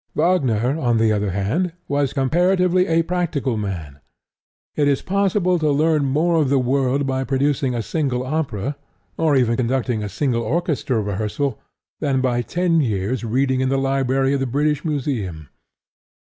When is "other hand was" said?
1.11-2.11